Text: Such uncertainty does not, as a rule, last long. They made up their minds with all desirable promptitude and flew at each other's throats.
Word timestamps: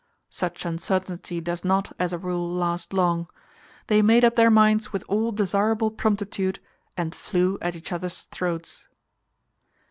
Such 0.31 0.65
uncertainty 0.65 1.39
does 1.41 1.63
not, 1.63 1.93
as 1.99 2.11
a 2.11 2.17
rule, 2.17 2.51
last 2.51 2.91
long. 2.91 3.27
They 3.85 4.01
made 4.01 4.25
up 4.25 4.33
their 4.33 4.49
minds 4.49 4.91
with 4.91 5.03
all 5.07 5.31
desirable 5.31 5.91
promptitude 5.91 6.59
and 6.97 7.13
flew 7.13 7.59
at 7.61 7.75
each 7.75 7.91
other's 7.91 8.23
throats. 8.23 8.87